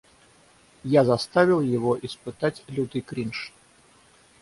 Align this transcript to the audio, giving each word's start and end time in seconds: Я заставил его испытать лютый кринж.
Я 0.83 1.05
заставил 1.05 1.61
его 1.61 1.95
испытать 2.01 2.63
лютый 2.67 3.01
кринж. 3.01 3.53